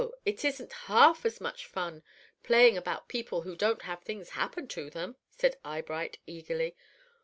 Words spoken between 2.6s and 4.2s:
about people who don't have